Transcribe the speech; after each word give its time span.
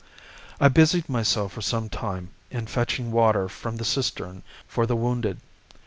"I 0.59 0.67
busied 0.67 1.07
myself 1.07 1.53
for 1.53 1.61
some 1.61 1.87
time 1.87 2.31
in 2.49 2.65
fetching 2.65 3.11
water 3.11 3.47
from 3.47 3.77
the 3.77 3.85
cistern 3.85 4.41
for 4.67 4.87
the 4.87 4.95
wounded. 4.95 5.39